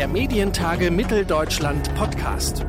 der 0.00 0.08
Medientage 0.08 0.90
Mitteldeutschland 0.90 1.94
Podcast. 1.94 2.64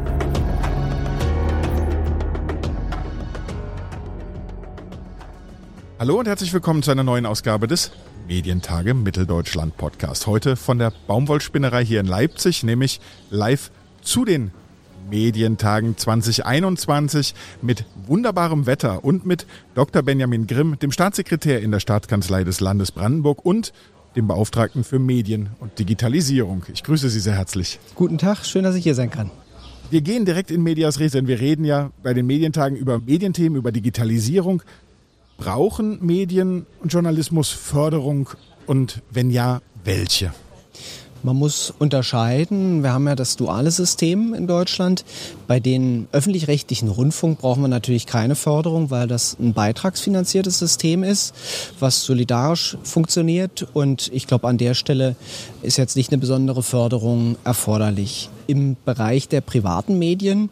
Hallo 5.98 6.20
und 6.20 6.28
herzlich 6.28 6.52
willkommen 6.52 6.84
zu 6.84 6.92
einer 6.92 7.06
neuen 7.06 7.26
Ausgabe 7.26 7.68
des 7.68 7.92
Medientage 8.28 8.94
Mitteldeutschland 8.94 9.78
Podcast. 9.78 10.28
Heute 10.28 10.58
von 10.58 10.78
der 10.78 10.92
Baumwollspinnerei 11.08 11.86
hier 11.86 12.02
in 12.02 12.06
Leipzig, 12.06 12.64
nämlich 12.64 13.00
live 13.30 13.72
zu 14.02 14.26
den 14.26 14.52
Medientagen 15.10 15.96
2021 15.96 17.34
mit 17.62 17.86
wunderbarem 18.08 18.66
Wetter 18.66 19.06
und 19.06 19.26
mit 19.26 19.48
Dr. 19.74 20.02
Benjamin 20.04 20.48
Grimm, 20.48 20.78
dem 20.80 20.92
Staatssekretär 20.92 21.62
in 21.62 21.72
der 21.72 21.80
Staatskanzlei 21.80 22.44
des 22.44 22.60
Landes 22.60 22.92
Brandenburg 22.92 23.46
und 23.46 23.72
dem 24.16 24.28
Beauftragten 24.28 24.84
für 24.84 25.00
Medien 25.00 25.50
und 25.60 25.78
Digitalisierung. 25.80 26.66
Ich 26.74 26.84
grüße 26.84 27.10
Sie 27.10 27.20
sehr 27.20 27.36
herzlich. 27.36 27.80
Guten 27.96 28.18
Tag, 28.18 28.46
schön, 28.46 28.64
dass 28.64 28.76
ich 28.76 28.84
hier 28.84 28.96
sein 28.96 29.10
kann. 29.10 29.32
Wir 29.90 30.02
gehen 30.02 30.26
direkt 30.26 30.52
in 30.52 30.64
Medias 30.64 31.00
Res, 31.00 31.12
denn 31.12 31.28
wir 31.28 31.40
reden 31.40 31.66
ja 31.66 31.92
bei 32.02 32.14
den 32.14 32.26
Medientagen 32.26 32.78
über 32.78 33.00
Medienthemen, 33.00 33.58
über 33.58 33.72
Digitalisierung. 33.72 34.64
Brauchen 35.38 36.06
Medien 36.06 36.66
und 36.82 36.94
Journalismus 36.94 37.50
Förderung 37.50 38.30
und 38.68 39.02
wenn 39.12 39.32
ja, 39.32 39.62
welche? 39.84 40.34
Man 41.24 41.36
muss 41.36 41.72
unterscheiden. 41.78 42.82
Wir 42.82 42.94
haben 42.94 43.08
ja 43.08 43.16
das 43.16 43.36
duale 43.36 43.70
System 43.70 44.34
in 44.34 44.48
Deutschland. 44.48 45.06
Bei 45.48 45.60
den 45.60 46.08
öffentlich-rechtlichen 46.12 46.88
Rundfunk 46.90 47.40
brauchen 47.40 47.62
wir 47.62 47.68
natürlich 47.68 48.08
keine 48.08 48.36
Förderung, 48.36 48.90
weil 48.90 49.08
das 49.08 49.38
ein 49.40 49.54
beitragsfinanziertes 49.54 50.58
System 50.58 51.04
ist, 51.04 51.36
was 51.80 52.04
solidarisch 52.04 52.78
funktioniert. 52.84 53.68
Und 53.74 54.10
ich 54.14 54.26
glaube, 54.26 54.48
an 54.48 54.58
der 54.58 54.74
Stelle 54.74 55.16
ist 55.62 55.78
jetzt 55.78 55.96
nicht 55.96 56.12
eine 56.12 56.20
besondere 56.20 56.64
Förderung 56.64 57.36
erforderlich. 57.44 58.30
Im 58.48 58.78
Bereich 58.86 59.28
der 59.28 59.42
privaten 59.42 60.00
Medien 60.00 60.50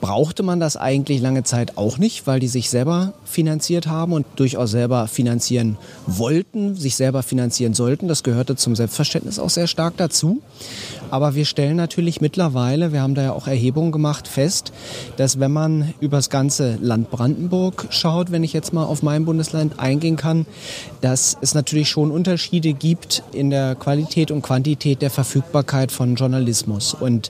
brauchte 0.00 0.42
man 0.42 0.60
das 0.60 0.76
eigentlich 0.76 1.20
lange 1.20 1.42
Zeit 1.42 1.76
auch 1.76 1.98
nicht, 1.98 2.26
weil 2.26 2.40
die 2.40 2.48
sich 2.48 2.70
selber 2.70 3.14
finanziert 3.24 3.86
haben 3.86 4.12
und 4.12 4.26
durchaus 4.36 4.70
selber 4.70 5.08
finanzieren 5.08 5.76
wollten, 6.06 6.76
sich 6.76 6.96
selber 6.96 7.22
finanzieren 7.22 7.74
sollten. 7.74 8.08
Das 8.08 8.22
gehörte 8.22 8.56
zum 8.56 8.76
Selbstverständnis 8.76 9.38
auch 9.38 9.50
sehr 9.50 9.66
stark 9.66 9.96
dazu. 9.96 10.40
Aber 11.10 11.34
wir 11.34 11.44
stellen 11.44 11.76
natürlich 11.76 12.20
mittlerweile, 12.20 12.92
wir 12.92 13.02
haben 13.02 13.14
da 13.14 13.22
ja 13.22 13.32
auch 13.32 13.46
Erhebungen 13.46 13.92
gemacht, 13.92 14.28
fest, 14.28 14.72
dass 15.16 15.40
wenn 15.40 15.52
man 15.52 15.94
über 16.00 16.18
das 16.18 16.30
ganze 16.30 16.76
Land 16.80 17.10
Brandenburg 17.10 17.86
schaut, 17.90 18.30
wenn 18.30 18.44
ich 18.44 18.52
jetzt 18.52 18.72
mal 18.72 18.84
auf 18.84 19.02
mein 19.02 19.24
Bundesland 19.24 19.78
eingehen 19.78 20.16
kann, 20.16 20.46
dass 21.00 21.36
es 21.40 21.54
natürlich 21.54 21.88
schon 21.88 22.10
Unterschiede 22.10 22.72
gibt 22.72 23.22
in 23.32 23.50
der 23.50 23.74
Qualität 23.74 24.30
und 24.30 24.42
Quantität 24.42 25.02
der 25.02 25.10
Verfügbarkeit 25.10 25.92
von 25.92 26.14
Journalismus. 26.14 26.94
Und 26.94 27.27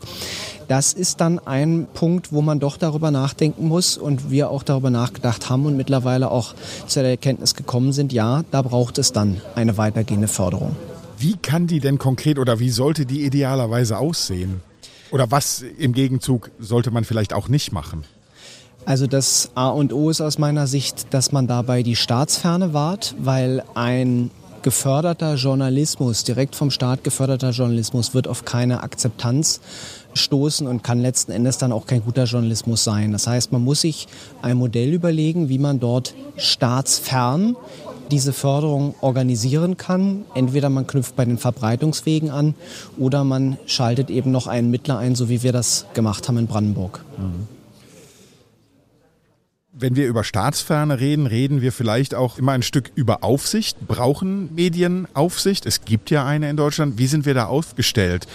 das 0.69 0.93
ist 0.93 1.21
dann 1.21 1.39
ein 1.39 1.87
Punkt, 1.95 2.33
wo 2.33 2.43
man 2.43 2.61
doch 2.61 2.77
darüber 2.77 3.11
nachdenken 3.11 3.67
muss 3.69 3.97
und 3.97 4.31
wir 4.31 4.51
auch 4.51 4.63
darüber 4.63 4.91
nachgedacht 4.91 5.49
haben 5.49 5.67
und 5.67 5.77
mittlerweile 5.77 6.31
auch 6.31 6.55
zu 6.87 7.01
der 7.01 7.11
Erkenntnis 7.11 7.55
gekommen 7.55 7.93
sind, 7.93 8.13
ja, 8.13 8.45
da 8.51 8.63
braucht 8.63 8.99
es 8.99 9.13
dann 9.13 9.41
eine 9.55 9.79
weitergehende 9.79 10.29
Förderung. 10.29 10.77
Wie 11.19 11.37
kann 11.37 11.67
die 11.67 11.81
denn 11.81 11.99
konkret 11.99 12.39
oder 12.39 12.61
wie 12.61 12.71
sollte 12.71 13.07
die 13.07 13.25
idealerweise 13.25 13.99
aussehen? 13.99 14.61
Oder 15.11 15.31
was 15.31 15.65
im 15.79 15.95
Gegenzug 15.95 16.51
sollte 16.59 16.91
man 16.91 17.05
vielleicht 17.05 17.33
auch 17.33 17.49
nicht 17.49 17.73
machen? 17.73 18.05
Also 18.85 19.07
das 19.07 19.51
A 19.55 19.69
und 19.69 19.93
O 19.93 20.11
ist 20.11 20.21
aus 20.21 20.39
meiner 20.39 20.67
Sicht, 20.67 21.13
dass 21.13 21.33
man 21.33 21.47
dabei 21.47 21.83
die 21.83 21.97
Staatsferne 21.97 22.73
wahrt, 22.73 23.15
weil 23.19 23.63
ein 23.75 24.31
geförderter 24.63 25.35
Journalismus, 25.35 26.25
direkt 26.25 26.55
vom 26.55 26.71
Staat 26.71 27.05
geförderter 27.05 27.51
Journalismus, 27.51 28.15
wird 28.15 28.29
auf 28.29 28.45
keine 28.45 28.83
Akzeptanz 28.83 29.61
stoßen 30.15 30.67
und 30.67 30.83
kann 30.83 31.01
letzten 31.01 31.33
Endes 31.33 31.59
dann 31.59 31.73
auch 31.73 31.87
kein 31.87 32.03
guter 32.03 32.25
Journalismus 32.25 32.85
sein. 32.85 33.13
Das 33.13 33.27
heißt, 33.27 33.53
man 33.53 33.63
muss 33.63 33.83
sich 33.83 34.09
ein 34.43 34.57
Modell 34.57 34.93
überlegen, 34.93 35.49
wie 35.49 35.59
man 35.59 35.81
dort 35.81 36.15
staatsfern 36.37 37.57
diese 38.11 38.33
Förderung 38.33 38.95
organisieren 39.01 39.77
kann. 39.77 40.25
Entweder 40.35 40.71
man 40.71 40.87
knüpft 40.87 41.15
bei 41.15 41.25
den 41.25 41.39
Verbreitungswegen 41.39 42.31
an 42.31 42.55
oder 42.99 43.25
man 43.25 43.59
schaltet 43.67 44.11
eben 44.11 44.31
noch 44.31 44.47
einen 44.47 44.71
Mittler 44.71 44.99
ein, 44.99 45.15
so 45.15 45.29
wie 45.29 45.43
wir 45.43 45.53
das 45.53 45.87
gemacht 45.95 46.29
haben 46.29 46.39
in 46.39 46.47
Brandenburg. 46.47 47.05
Mhm. 47.19 47.58
Wenn 49.81 49.95
wir 49.95 50.09
über 50.09 50.25
Staatsferne 50.25 50.99
reden, 50.99 51.29
reden 51.29 51.63
wir 51.63 51.71
vielleicht 51.71 52.13
auch 52.17 52.37
immer 52.37 52.51
ein 52.51 52.63
Stück 52.63 52.91
über 52.97 53.23
Aufsicht. 53.23 53.87
Brauchen 53.87 54.53
Medien 54.53 55.07
Aufsicht? 55.15 55.67
Es 55.67 55.85
gibt 55.85 56.11
ja 56.11 56.27
eine 56.27 56.51
in 56.51 56.57
Deutschland. 56.57 56.99
Wie 56.99 57.07
sind 57.07 57.27
wir 57.27 57.35
da 57.35 57.47
aufgestellt? 57.47 58.27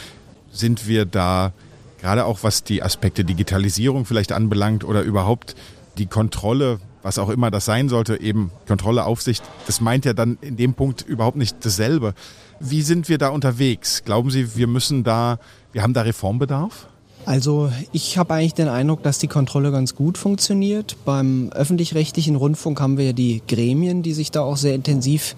Sind 0.54 0.88
wir 0.88 1.04
da 1.04 1.52
gerade 2.00 2.24
auch 2.26 2.44
was 2.44 2.64
die 2.64 2.82
Aspekte 2.82 3.26
Digitalisierung 3.26 4.06
vielleicht 4.06 4.32
anbelangt 4.32 4.86
oder 4.86 5.02
überhaupt 5.02 5.56
die 5.98 6.06
Kontrolle, 6.06 6.80
was 7.02 7.20
auch 7.20 7.30
immer 7.30 7.52
das 7.52 7.66
sein 7.66 7.90
sollte, 7.90 8.22
eben 8.22 8.50
Kontrolle, 8.66 9.04
Aufsicht, 9.04 9.44
das 9.68 9.82
meint 9.82 10.06
ja 10.06 10.14
dann 10.14 10.38
in 10.40 10.56
dem 10.56 10.76
Punkt 10.76 11.02
überhaupt 11.02 11.36
nicht 11.36 11.58
dasselbe. 11.66 12.14
Wie 12.62 12.84
sind 12.84 13.10
wir 13.10 13.18
da 13.18 13.28
unterwegs? 13.30 14.04
Glauben 14.06 14.32
Sie, 14.32 14.56
wir 14.56 14.68
müssen 14.68 15.04
da, 15.04 15.40
wir 15.74 15.84
haben 15.84 15.94
da 15.94 16.04
Reformbedarf? 16.04 16.88
Also 17.26 17.72
ich 17.94 18.18
habe 18.18 18.34
eigentlich 18.34 18.54
den 18.54 18.68
Eindruck, 18.68 19.02
dass 19.04 19.18
die 19.18 19.28
Kontrolle 19.28 19.72
ganz 19.72 19.96
gut 19.96 20.18
funktioniert. 20.18 20.98
Beim 21.06 21.50
öffentlich-rechtlichen 21.54 22.36
Rundfunk 22.36 22.82
haben 22.82 22.98
wir 22.98 23.06
ja 23.06 23.14
die 23.14 23.42
Gremien, 23.48 24.04
die 24.04 24.14
sich 24.14 24.32
da 24.32 24.42
auch 24.42 24.58
sehr 24.58 24.76
intensiv 24.76 25.36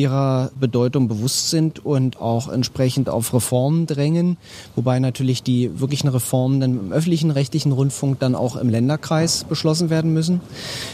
ihrer 0.00 0.50
Bedeutung 0.58 1.08
bewusst 1.08 1.50
sind 1.50 1.84
und 1.84 2.20
auch 2.20 2.48
entsprechend 2.48 3.08
auf 3.08 3.32
Reformen 3.34 3.86
drängen, 3.86 4.36
wobei 4.76 4.98
natürlich 4.98 5.42
die 5.42 5.80
wirklichen 5.80 6.08
Reformen 6.08 6.60
dann 6.60 6.78
im 6.78 6.92
öffentlichen 6.92 7.30
rechtlichen 7.30 7.72
Rundfunk 7.72 8.18
dann 8.20 8.34
auch 8.34 8.56
im 8.56 8.68
Länderkreis 8.68 9.44
beschlossen 9.44 9.90
werden 9.90 10.12
müssen. 10.12 10.40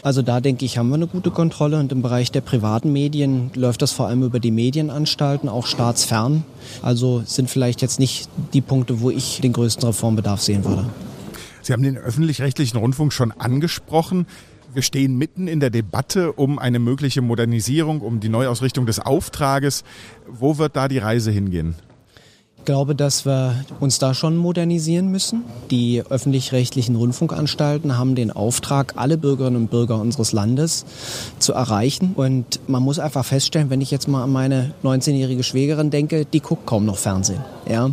Also 0.03 0.23
da 0.23 0.41
denke 0.41 0.65
ich, 0.65 0.79
haben 0.79 0.89
wir 0.89 0.97
eine 0.97 1.07
gute 1.07 1.31
Kontrolle 1.31 1.79
und 1.79 1.93
im 1.93 2.03
Bereich 2.03 2.31
der 2.33 2.41
privaten 2.41 2.93
Medien 2.93 3.51
läuft 3.55 3.83
das 3.83 3.93
vor 3.93 4.07
allem 4.07 4.23
über 4.23 4.41
die 4.41 4.51
Medienanstalten, 4.51 5.49
auch 5.49 5.67
staatsfern. 5.67 6.45
Also 6.83 7.23
sind 7.27 7.51
vielleicht 7.51 7.83
jetzt 7.83 8.01
nicht 8.01 8.29
die 8.53 8.61
Punkte, 8.61 9.01
wo 9.01 9.11
ich 9.11 9.41
den 9.41 9.53
größten 9.53 9.87
Reformbedarf 9.87 10.41
sehen 10.41 10.65
würde. 10.65 10.87
Sie 11.63 11.73
haben 11.73 11.83
den 11.83 11.97
öffentlich-rechtlichen 11.97 12.77
Rundfunk 12.77 13.13
schon 13.13 13.33
angesprochen. 13.33 14.27
Wir 14.75 14.83
stehen 14.83 15.17
mitten 15.17 15.47
in 15.47 15.61
der 15.61 15.71
Debatte 15.71 16.33
um 16.33 16.59
eine 16.59 16.81
mögliche 16.81 17.23
Modernisierung, 17.23 18.01
um 18.01 18.19
die 18.19 18.29
Neuausrichtung 18.29 18.87
des 18.87 18.99
Auftrages. 18.99 19.85
Wo 20.27 20.59
wird 20.59 20.75
da 20.75 20.89
die 20.89 20.99
Reise 20.99 21.31
hingehen? 21.31 21.77
Ich 22.65 22.67
glaube, 22.67 22.95
dass 22.95 23.27
wir 23.27 23.63
uns 23.79 23.99
da 23.99 24.15
schon 24.15 24.39
modernisieren 24.39 25.11
müssen. 25.11 25.45
Die 25.71 26.03
öffentlich-rechtlichen 26.09 26.97
Rundfunkanstalten 26.97 27.99
haben 27.99 28.15
den 28.15 28.31
Auftrag, 28.31 28.95
alle 28.97 29.19
Bürgerinnen 29.19 29.57
und 29.57 29.71
Bürger 29.71 30.01
unseres 30.01 30.33
Landes 30.33 30.87
zu 31.39 31.53
erreichen. 31.53 32.15
Und 32.17 32.61
man 32.67 32.83
muss 32.83 32.99
einfach 32.99 33.23
feststellen, 33.23 33.69
wenn 33.69 33.83
ich 33.83 33.91
jetzt 33.91 34.09
mal 34.09 34.23
an 34.23 34.33
meine 34.33 34.73
19-jährige 34.83 35.43
Schwägerin 35.43 35.91
denke, 35.91 36.25
die 36.25 36.41
guckt 36.41 36.65
kaum 36.65 36.87
noch 36.87 36.97
Fernsehen. 36.97 37.45
Ja? 37.69 37.91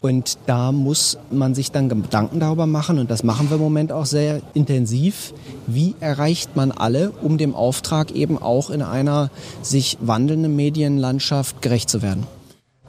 Und 0.00 0.38
da 0.46 0.72
muss 0.72 1.18
man 1.30 1.54
sich 1.54 1.70
dann 1.70 1.90
Gedanken 1.90 2.40
darüber 2.40 2.64
machen, 2.64 2.98
und 2.98 3.10
das 3.10 3.24
machen 3.24 3.50
wir 3.50 3.56
im 3.56 3.62
Moment 3.62 3.92
auch 3.92 4.06
sehr 4.06 4.40
intensiv, 4.54 5.34
wie 5.66 5.96
erreicht 6.00 6.56
man 6.56 6.72
alle, 6.72 7.10
um 7.10 7.36
dem 7.36 7.54
Auftrag 7.54 8.10
eben 8.12 8.38
auch 8.38 8.70
in 8.70 8.80
einer 8.80 9.28
sich 9.60 9.98
wandelnden 10.00 10.56
Medienlandschaft 10.56 11.60
gerecht 11.60 11.90
zu 11.90 12.00
werden. 12.00 12.26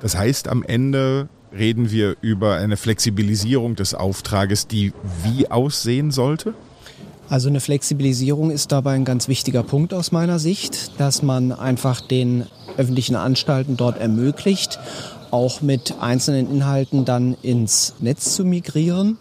Das 0.05 0.16
heißt, 0.16 0.49
am 0.49 0.61
Ende 0.61 1.29
reden 1.51 1.89
wir 1.89 2.16
über 2.21 2.57
eine 2.57 2.77
Flexibilisierung 2.77 3.75
des 3.75 3.95
Auftrages, 3.95 4.67
die 4.67 4.93
wie 5.23 5.49
aussehen 5.49 6.11
sollte? 6.11 6.53
Also 7.27 7.49
eine 7.49 7.59
Flexibilisierung 7.59 8.51
ist 8.51 8.71
dabei 8.71 8.94
ein 8.94 9.03
ganz 9.03 9.27
wichtiger 9.27 9.63
Punkt 9.63 9.95
aus 9.95 10.11
meiner 10.11 10.38
Sicht, 10.38 10.91
dass 10.99 11.23
man 11.23 11.51
einfach 11.51 12.01
den 12.01 12.45
öffentlichen 12.77 13.15
Anstalten 13.15 13.77
dort 13.77 13.99
ermöglicht, 13.99 14.77
auch 15.31 15.63
mit 15.63 15.95
einzelnen 16.00 16.51
Inhalten 16.51 17.03
dann 17.03 17.35
ins 17.41 17.95
Netz 18.00 18.35
zu 18.35 18.45
migrieren 18.45 19.18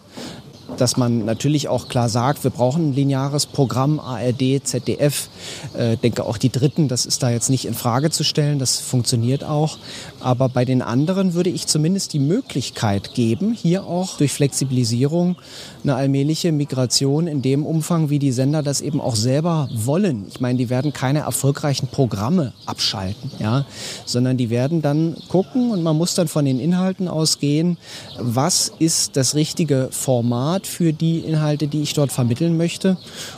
dass 0.76 0.96
man 0.96 1.24
natürlich 1.24 1.68
auch 1.68 1.88
klar 1.88 2.08
sagt, 2.08 2.44
wir 2.44 2.50
brauchen 2.50 2.90
ein 2.90 2.94
lineares 2.94 3.46
Programm, 3.46 4.00
ARD, 4.00 4.60
ZDF, 4.64 5.28
äh, 5.76 5.96
denke 5.96 6.24
auch 6.24 6.38
die 6.38 6.50
Dritten, 6.50 6.88
das 6.88 7.06
ist 7.06 7.22
da 7.22 7.30
jetzt 7.30 7.50
nicht 7.50 7.64
in 7.64 7.74
Frage 7.74 8.10
zu 8.10 8.24
stellen, 8.24 8.58
das 8.58 8.78
funktioniert 8.80 9.44
auch. 9.44 9.78
Aber 10.20 10.48
bei 10.48 10.64
den 10.64 10.82
anderen 10.82 11.34
würde 11.34 11.50
ich 11.50 11.66
zumindest 11.66 12.12
die 12.12 12.18
Möglichkeit 12.18 13.14
geben, 13.14 13.52
hier 13.52 13.84
auch 13.86 14.16
durch 14.16 14.32
Flexibilisierung 14.32 15.36
eine 15.82 15.94
allmähliche 15.94 16.50
Migration 16.52 17.26
in 17.26 17.42
dem 17.42 17.64
Umfang, 17.66 18.10
wie 18.10 18.18
die 18.18 18.32
Sender 18.32 18.62
das 18.62 18.80
eben 18.80 19.00
auch 19.00 19.16
selber 19.16 19.68
wollen. 19.72 20.26
Ich 20.28 20.40
meine, 20.40 20.58
die 20.58 20.70
werden 20.70 20.92
keine 20.92 21.20
erfolgreichen 21.20 21.88
Programme 21.88 22.52
abschalten, 22.66 23.30
ja, 23.38 23.66
sondern 24.06 24.36
die 24.36 24.50
werden 24.50 24.82
dann 24.82 25.16
gucken 25.28 25.70
und 25.70 25.82
man 25.82 25.96
muss 25.96 26.14
dann 26.14 26.28
von 26.28 26.44
den 26.44 26.58
Inhalten 26.58 27.08
ausgehen, 27.08 27.76
was 28.18 28.72
ist 28.78 29.16
das 29.16 29.34
richtige 29.34 29.88
Format, 29.90 30.63
Format 30.64 30.66
für 30.66 30.92
die 30.92 31.20
Inhalte, 31.20 31.68
die 31.68 31.82
ich 31.82 31.94
dort 31.94 32.12
vermitteln 32.12 32.56
möchte. 32.56 32.96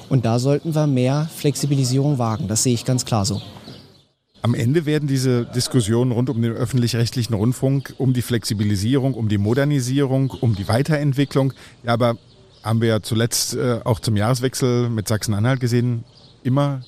Und 0.09 0.25
da 0.25 0.39
sollten 0.39 0.75
wir 0.75 0.87
mehr 0.87 1.29
Flexibilisierung 1.35 2.19
wagen. 2.19 2.49
Das 2.49 2.63
sehe 2.63 2.75
ich 2.75 2.85
ganz 2.85 3.05
klar 3.05 3.25
so. 3.25 3.41
Am 4.43 4.55
Ende 4.55 4.87
werden 4.87 5.09
diese 5.09 5.45
Diskussionen 5.45 6.13
rund 6.13 6.31
um 6.31 6.41
den 6.41 6.53
öffentlich-rechtlichen 6.53 7.35
Rundfunk, 7.35 7.95
um 7.99 8.13
die 8.13 8.23
Flexibilisierung, 8.23 9.15
um 9.15 9.29
die 9.29 9.39
Modernisierung, 9.39 10.31
um 10.31 10.55
die 10.55 10.69
Weiterentwicklung, 10.69 11.53
ja, 11.85 11.93
aber 11.93 12.17
haben 12.63 12.81
wir 12.81 12.89
ja 12.89 13.01
zuletzt 13.01 13.55
äh, 13.55 13.81
auch 13.85 14.01
zum 14.01 14.17
Jahreswechsel 14.17 14.89
mit 14.89 15.09
Sachsen-Anhalt 15.09 15.61
gesehen, 15.61 16.05
immer 16.45 16.83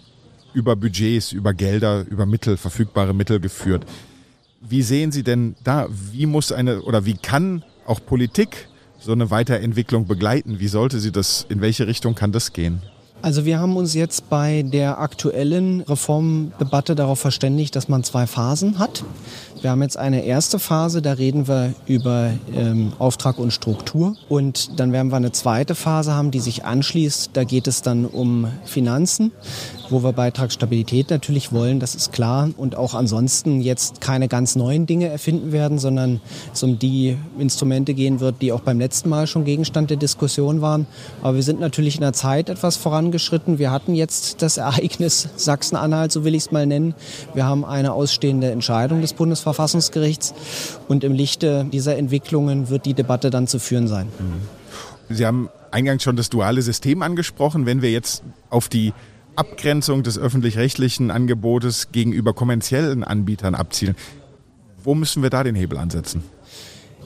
über 0.54 0.76
Budgets, 0.76 1.32
über 1.32 1.52
Gelder, 1.52 2.04
über 2.08 2.26
Mittel, 2.26 2.56
verfügbare 2.56 3.14
Mittel 3.14 3.40
geführt. 3.40 3.84
Wie 4.60 4.82
sehen 4.82 5.10
Sie 5.10 5.22
denn 5.22 5.56
da, 5.64 5.88
wie 6.12 6.26
muss 6.26 6.52
eine 6.52 6.82
oder 6.82 7.06
wie 7.06 7.14
kann 7.14 7.64
auch 7.86 8.00
Politik 8.04 8.68
so 9.08 9.12
eine 9.14 9.30
Weiterentwicklung 9.30 10.06
begleiten? 10.06 10.60
Wie 10.60 10.68
sollte 10.68 11.00
sie 11.00 11.10
das, 11.10 11.46
in 11.48 11.62
welche 11.62 11.86
Richtung 11.86 12.14
kann 12.14 12.30
das 12.30 12.52
gehen? 12.52 12.82
Also 13.20 13.44
wir 13.44 13.58
haben 13.58 13.76
uns 13.76 13.94
jetzt 13.94 14.30
bei 14.30 14.62
der 14.62 15.00
aktuellen 15.00 15.80
Reformdebatte 15.80 16.94
darauf 16.94 17.18
verständigt, 17.18 17.74
dass 17.74 17.88
man 17.88 18.04
zwei 18.04 18.28
Phasen 18.28 18.78
hat. 18.78 19.04
Wir 19.60 19.70
haben 19.70 19.82
jetzt 19.82 19.96
eine 19.96 20.24
erste 20.24 20.60
Phase, 20.60 21.02
da 21.02 21.14
reden 21.14 21.48
wir 21.48 21.74
über 21.86 22.30
ähm, 22.54 22.92
Auftrag 23.00 23.38
und 23.38 23.52
Struktur. 23.52 24.14
Und 24.28 24.78
dann 24.78 24.92
werden 24.92 25.10
wir 25.10 25.16
eine 25.16 25.32
zweite 25.32 25.74
Phase 25.74 26.14
haben, 26.14 26.30
die 26.30 26.38
sich 26.38 26.64
anschließt. 26.64 27.30
Da 27.32 27.42
geht 27.42 27.66
es 27.66 27.82
dann 27.82 28.04
um 28.04 28.46
Finanzen, 28.64 29.32
wo 29.90 30.04
wir 30.04 30.12
Beitragsstabilität 30.12 31.10
natürlich 31.10 31.52
wollen, 31.52 31.80
das 31.80 31.96
ist 31.96 32.12
klar. 32.12 32.50
Und 32.56 32.76
auch 32.76 32.94
ansonsten 32.94 33.60
jetzt 33.60 34.00
keine 34.00 34.28
ganz 34.28 34.54
neuen 34.54 34.86
Dinge 34.86 35.08
erfinden 35.08 35.50
werden, 35.50 35.80
sondern 35.80 36.20
es 36.52 36.62
um 36.62 36.78
die 36.78 37.16
Instrumente 37.38 37.94
gehen 37.94 38.20
wird, 38.20 38.40
die 38.40 38.52
auch 38.52 38.60
beim 38.60 38.78
letzten 38.78 39.08
Mal 39.08 39.26
schon 39.26 39.44
Gegenstand 39.44 39.90
der 39.90 39.96
Diskussion 39.96 40.60
waren. 40.60 40.86
Aber 41.20 41.34
wir 41.34 41.42
sind 41.42 41.58
natürlich 41.58 41.96
in 41.96 42.02
der 42.02 42.12
Zeit 42.12 42.48
etwas 42.48 42.76
vorangeschritten. 43.08 43.58
Wir 43.58 43.70
hatten 43.70 43.94
jetzt 43.94 44.42
das 44.42 44.56
Ereignis 44.58 45.28
Sachsen-Anhalt, 45.36 46.12
so 46.12 46.24
will 46.24 46.34
ich 46.34 46.44
es 46.44 46.50
mal 46.50 46.66
nennen. 46.66 46.94
Wir 47.34 47.44
haben 47.44 47.64
eine 47.64 47.92
ausstehende 47.92 48.50
Entscheidung 48.50 49.00
des 49.00 49.14
Bundesverfassungsgerichts. 49.14 50.34
Und 50.88 51.04
im 51.04 51.12
Lichte 51.12 51.66
dieser 51.72 51.96
Entwicklungen 51.96 52.68
wird 52.68 52.84
die 52.84 52.94
Debatte 52.94 53.30
dann 53.30 53.46
zu 53.46 53.58
führen 53.58 53.88
sein. 53.88 54.08
Mhm. 54.18 55.14
Sie 55.14 55.24
haben 55.24 55.48
eingangs 55.70 56.02
schon 56.02 56.16
das 56.16 56.28
duale 56.28 56.60
System 56.60 57.02
angesprochen. 57.02 57.64
Wenn 57.64 57.80
wir 57.80 57.90
jetzt 57.90 58.22
auf 58.50 58.68
die 58.68 58.92
Abgrenzung 59.36 60.02
des 60.02 60.18
öffentlich-rechtlichen 60.18 61.10
Angebotes 61.10 61.92
gegenüber 61.92 62.34
kommerziellen 62.34 63.04
Anbietern 63.04 63.54
abzielen, 63.54 63.96
wo 64.84 64.94
müssen 64.94 65.22
wir 65.22 65.30
da 65.30 65.44
den 65.44 65.54
Hebel 65.54 65.78
ansetzen? 65.78 66.22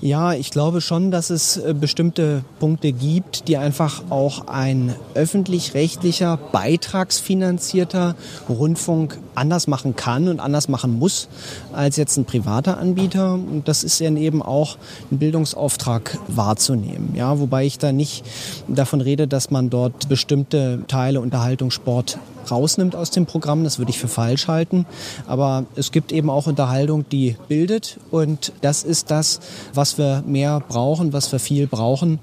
Ja, 0.04 0.32
ich 0.32 0.50
glaube 0.50 0.80
schon, 0.80 1.12
dass 1.12 1.30
es 1.30 1.58
äh, 1.58 1.74
bestimmte 1.78 2.42
Punkte 2.58 2.90
gibt, 2.90 3.46
die 3.46 3.56
einfach 3.56 4.02
auch 4.10 4.48
ein 4.48 4.96
öffentlich-rechtlicher, 5.14 6.40
beitragsfinanzierter 6.50 8.16
Rundfunk 8.48 9.20
anders 9.36 9.68
machen 9.68 9.94
kann 9.94 10.26
und 10.26 10.40
anders 10.40 10.68
machen 10.68 10.98
muss 10.98 11.28
als 11.72 11.96
jetzt 11.98 12.16
ein 12.16 12.24
privater 12.24 12.78
Anbieter. 12.78 13.34
Und 13.34 13.68
das 13.68 13.84
ist 13.84 14.00
dann 14.00 14.16
eben 14.16 14.42
auch 14.42 14.76
ein 15.12 15.18
Bildungsauftrag 15.18 16.18
wahrzunehmen. 16.26 17.14
Ja, 17.14 17.38
wobei 17.38 17.64
ich 17.64 17.78
da 17.78 17.92
nicht 17.92 18.24
davon 18.66 19.00
rede, 19.00 19.28
dass 19.28 19.52
man 19.52 19.70
dort 19.70 20.08
bestimmte 20.08 20.80
Teile 20.88 21.20
Unterhaltung, 21.20 21.70
Sport 21.70 22.18
rausnimmt 22.50 22.96
aus 22.96 23.10
dem 23.10 23.26
Programm. 23.26 23.64
Das 23.64 23.78
würde 23.78 23.90
ich 23.90 23.98
für 23.98 24.08
falsch 24.08 24.48
halten. 24.48 24.86
Aber 25.26 25.64
es 25.76 25.92
gibt 25.92 26.12
eben 26.12 26.30
auch 26.30 26.46
Unterhaltung, 26.46 27.04
die 27.10 27.36
bildet. 27.48 27.98
Und 28.10 28.52
das 28.60 28.82
ist 28.82 29.10
das, 29.10 29.40
was 29.74 29.91
wir 29.98 30.22
mehr 30.26 30.60
brauchen, 30.60 31.12
was 31.12 31.30
wir 31.32 31.38
viel 31.38 31.66
brauchen. 31.66 32.18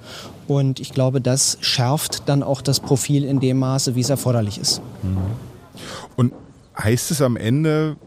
Und 0.47 0.79
ich 0.79 0.93
glaube, 0.93 1.21
das 1.21 1.57
schärft 1.61 2.27
dann 2.27 2.43
auch 2.43 2.61
das 2.61 2.79
Profil 2.79 3.23
in 3.23 3.39
dem 3.39 3.59
Maße, 3.59 3.95
wie 3.95 4.01
es 4.01 4.09
erforderlich 4.09 4.57
ist. 4.57 4.81
Mhm. 5.03 5.17
Und 6.15 6.33
heißt 6.77 7.11
es 7.11 7.21
am 7.21 7.37
Ende 7.37 7.97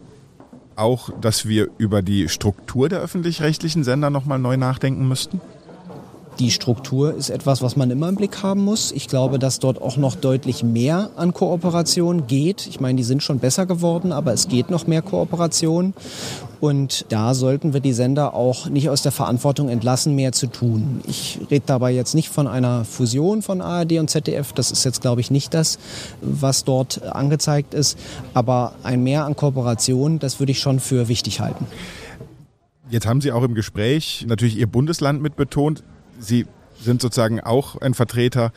auch, 0.77 1.11
dass 1.21 1.47
wir 1.47 1.69
über 1.79 2.03
die 2.03 2.29
Struktur 2.29 2.89
der 2.89 3.01
öffentlich-rechtlichen 3.01 3.85
Sender 3.85 4.11
nochmal 4.11 4.39
neu 4.39 4.57
nachdenken 4.57 5.07
müssten? 5.07 5.41
Die 6.43 6.51
Struktur 6.51 7.15
ist 7.15 7.31
etwas, 7.31 7.63
was 7.63 7.77
man 7.77 7.93
immer 7.93 8.09
im 8.09 8.17
Blick 8.17 8.43
haben 8.43 8.65
muss. 8.65 8.91
Ich 8.91 9.07
glaube, 9.07 9.39
dass 9.39 9.61
dort 9.61 9.81
auch 9.81 9.97
noch 9.97 10.17
deutlich 10.17 10.65
mehr 10.65 11.11
an 11.15 11.33
Kooperation 11.33 12.27
geht. 12.27 12.67
Ich 12.67 12.81
meine, 12.81 12.97
die 12.97 13.05
sind 13.05 13.23
schon 13.23 13.39
besser 13.39 13.65
geworden, 13.65 14.11
aber 14.11 14.33
es 14.33 14.49
geht 14.49 14.69
noch 14.69 14.89
mehr 14.89 15.03
Kooperation. 15.03 15.95
Und 16.59 17.07
da 17.11 17.35
sollten 17.35 17.75
wir 17.75 17.81
die 17.81 17.93
Sender 17.93 18.35
auch 18.35 18.69
nicht 18.69 18.91
aus 18.91 19.03
der 19.03 19.13
Verantwortung 19.13 19.69
entlassen, 19.69 20.17
mehr 20.17 20.33
zu 20.33 20.49
tun. 20.49 21.01
Ich 21.07 21.39
rede 21.49 21.63
dabei 21.65 21.93
jetzt 21.93 22.17
nicht 22.17 22.29
von 22.29 22.49
einer 22.49 22.85
Fusion 22.85 23.43
von 23.43 23.61
ARD 23.61 24.01
und 24.01 24.11
ZDF. 24.11 24.53
Das 24.53 24.73
ist 24.73 24.83
jetzt, 24.83 25.01
glaube 25.01 25.21
ich, 25.21 25.31
nicht 25.31 25.55
das, 25.55 25.79
was 26.23 26.65
dort 26.65 27.05
angezeigt 27.05 27.73
ist. 27.73 27.97
Aber 28.35 28.73
ein 28.83 29.05
Mehr 29.05 29.27
an 29.27 29.37
Kooperation, 29.37 30.19
das 30.19 30.41
würde 30.41 30.51
ich 30.51 30.59
schon 30.59 30.81
für 30.81 31.07
wichtig 31.07 31.39
halten. 31.39 31.69
Jetzt 32.91 33.07
haben 33.07 33.21
Sie 33.21 33.31
auch 33.31 33.45
im 33.45 33.55
Gespräch 33.55 34.25
natürlich 34.27 34.59
Ihr 34.59 34.67
Bundesland 34.67 35.23
mit 35.23 35.37
betont. 35.37 35.85
Sie 36.23 36.47
sind 36.81 37.03
sozusagen 37.03 37.41
auch 37.41 37.81
ein 37.81 37.95
Vertreter 37.95 38.53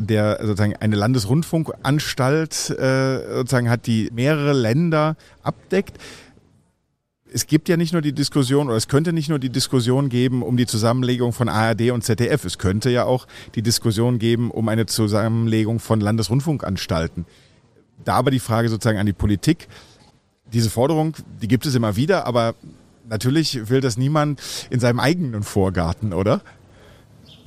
der 0.00 0.38
sozusagen 0.42 0.76
eine 0.76 0.96
Landesrundfunkanstalt 0.96 2.70
äh, 2.70 3.34
sozusagen 3.36 3.68
hat, 3.70 3.86
die 3.86 4.10
mehrere 4.12 4.52
Länder 4.52 5.16
abdeckt. 5.42 5.98
Es 7.30 7.46
gibt 7.46 7.68
ja 7.68 7.76
nicht 7.76 7.92
nur 7.92 8.00
die 8.00 8.12
Diskussion 8.12 8.68
oder 8.68 8.76
es 8.76 8.88
könnte 8.88 9.12
nicht 9.12 9.28
nur 9.28 9.38
die 9.38 9.50
Diskussion 9.50 10.08
geben 10.08 10.42
um 10.42 10.56
die 10.56 10.66
Zusammenlegung 10.66 11.32
von 11.32 11.48
ARD 11.48 11.90
und 11.90 12.02
ZDF. 12.02 12.44
Es 12.44 12.58
könnte 12.58 12.90
ja 12.90 13.04
auch 13.04 13.26
die 13.54 13.62
Diskussion 13.62 14.18
geben 14.18 14.50
um 14.50 14.68
eine 14.68 14.86
Zusammenlegung 14.86 15.78
von 15.78 16.00
Landesrundfunkanstalten. 16.00 17.26
Da 18.04 18.14
aber 18.14 18.30
die 18.30 18.38
Frage 18.38 18.68
sozusagen 18.68 18.98
an 18.98 19.06
die 19.06 19.12
Politik. 19.12 19.68
Diese 20.52 20.70
Forderung, 20.70 21.14
die 21.42 21.48
gibt 21.48 21.66
es 21.66 21.74
immer 21.74 21.96
wieder, 21.96 22.26
aber 22.26 22.54
natürlich 23.06 23.68
will 23.68 23.82
das 23.82 23.98
niemand 23.98 24.40
in 24.70 24.80
seinem 24.80 25.00
eigenen 25.00 25.42
Vorgarten, 25.42 26.14
oder? 26.14 26.40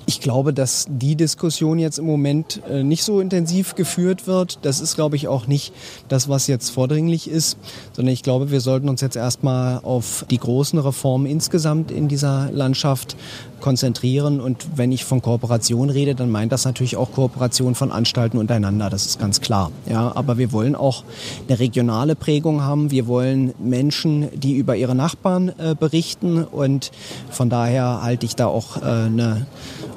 Ich 0.06 0.20
glaube, 0.20 0.54
dass 0.54 0.88
die 0.90 1.16
Diskussion 1.16 1.80
jetzt 1.80 2.00
im 2.00 2.06
Moment 2.06 2.62
äh, 2.70 2.84
nicht 2.84 3.04
so 3.04 3.20
intensiv 3.20 3.76
geführt 3.76 4.28
wird. 4.28 4.60
Das 4.64 4.80
ist, 4.82 4.96
glaube 4.96 5.16
ich, 5.16 5.28
auch 5.28 5.48
nicht 5.48 5.74
das, 6.08 6.28
was 6.28 6.48
jetzt 6.48 6.70
vordringlich 6.70 7.30
ist, 7.30 7.58
sondern 7.94 8.14
ich 8.14 8.24
glaube, 8.24 8.52
wir 8.52 8.62
sollten 8.62 8.90
uns 8.90 9.02
jetzt 9.02 9.16
erstmal 9.16 9.80
auf 9.84 10.26
die 10.30 10.38
großen 10.38 10.80
Reformen 10.80 11.26
insgesamt 11.26 11.92
in 11.92 12.08
dieser 12.08 12.50
Landschaft 12.52 13.16
konzentrieren. 13.62 14.42
Und 14.42 14.68
wenn 14.76 14.92
ich 14.92 15.06
von 15.06 15.22
Kooperation 15.22 15.90
rede, 15.90 16.16
dann 16.16 16.30
meint 16.30 16.52
das 16.52 16.66
natürlich 16.66 16.98
auch 16.98 17.12
Kooperation 17.14 17.76
von 17.76 17.92
Anstalten 17.92 18.38
untereinander. 18.38 18.90
Das 18.90 19.06
ist 19.06 19.20
ganz 19.20 19.40
klar. 19.40 19.72
Ja, 19.90 20.12
aber 20.16 20.38
wir 20.38 20.52
wollen 20.52 20.76
auch 20.76 21.04
eine 21.48 21.60
regionale 21.60 22.16
Prägung 22.16 22.62
haben. 22.62 22.92
Wir 22.92 23.08
wollen 23.08 23.54
Menschen, 23.60 24.28
die 24.38 24.56
über 24.56 24.76
ihre 24.76 24.96
Nachbarn 24.96 25.54
äh, 25.58 25.76
berichten. 25.76 26.44
Und 26.44 26.92
von 27.30 27.50
daher 27.50 28.02
halte 28.02 28.26
ich 28.26 28.36
da 28.36 28.48
auch 28.48 28.78
äh, 28.78 28.86
eine, 28.86 29.46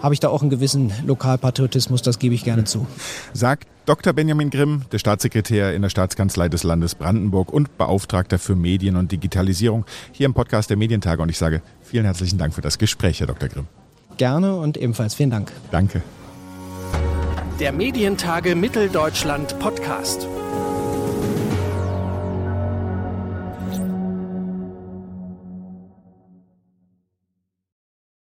habe 0.02 0.14
ich 0.14 0.21
da 0.21 0.28
auch 0.28 0.42
einen 0.42 0.50
gewissen 0.50 0.92
Lokalpatriotismus. 1.06 2.02
Das 2.02 2.18
gebe 2.18 2.35
ich 2.35 2.44
gerne 2.44 2.64
zu. 2.64 2.87
Sagt 3.33 3.66
Dr. 3.87 4.14
Benjamin 4.14 4.49
Grimm, 4.49 4.83
der 4.93 4.99
Staatssekretär 4.99 5.75
in 5.75 5.83
der 5.83 5.91
Staatskanzlei 5.91 6.49
des 6.49 6.62
Landes 6.62 6.95
Brandenburg 6.95 7.53
und 7.53 7.76
Beauftragter 7.76 8.38
für 8.38 8.57
Medien 8.57 8.97
und 8.97 9.12
Digitalisierung 9.12 9.85
hier 10.12 10.25
im 10.25 10.33
Podcast 10.33 10.71
der 10.71 10.79
Medientage. 10.79 11.21
Und 11.21 11.29
ich 11.29 11.38
sage 11.38 11.61
vielen 11.83 12.05
herzlichen 12.05 12.38
Dank 12.38 12.55
für 12.55 12.62
das 12.62 12.79
Gespräch, 12.79 13.21
Herr 13.21 13.26
Dr. 13.26 13.49
Grimm. 13.49 13.67
Gerne 14.17 14.57
und 14.57 14.76
ebenfalls 14.76 15.14
vielen 15.14 15.31
Dank. 15.31 15.53
Danke. 15.71 16.03
Der 17.61 17.73
Medientage 17.73 18.55
Mitteldeutschland 18.55 19.59
Podcast. 19.59 20.26